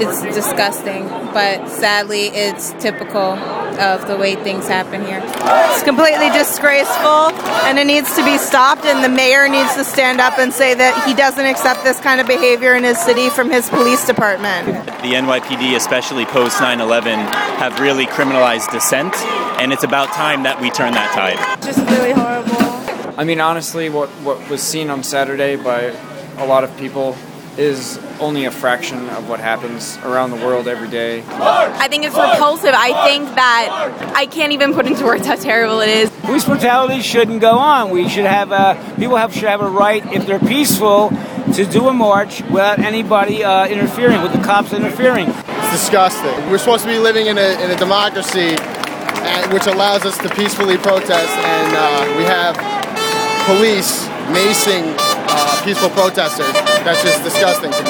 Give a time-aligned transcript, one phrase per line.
[0.00, 3.34] It's disgusting, but sadly, it's typical
[3.80, 5.20] of the way things happen here.
[5.24, 7.34] It's completely disgraceful
[7.66, 10.72] and it needs to be stopped, and the mayor needs to stand up and say
[10.72, 14.68] that he doesn't accept this kind of behavior in his city from his police department.
[15.02, 17.18] The NYPD, especially post 9 11,
[17.58, 19.16] have really criminalized dissent,
[19.58, 21.60] and it's about time that we turn that tide.
[21.60, 23.18] Just really horrible.
[23.18, 25.92] I mean, honestly, what, what was seen on Saturday by
[26.36, 27.16] a lot of people
[27.58, 31.24] is only a fraction of what happens around the world every day.
[31.28, 32.72] I think it's repulsive.
[32.72, 36.10] I think that I can't even put into words how terrible it is.
[36.22, 37.90] Police brutality shouldn't go on.
[37.90, 41.10] We should have uh, people have should have a right if they're peaceful
[41.54, 45.28] to do a march without anybody uh, interfering with the cops interfering.
[45.28, 46.50] It's disgusting.
[46.50, 50.28] We're supposed to be living in a, in a democracy and, which allows us to
[50.30, 52.54] peacefully protest, and uh, we have
[53.46, 56.67] police macing uh, peaceful protesters.
[56.84, 57.87] That's just disgusting.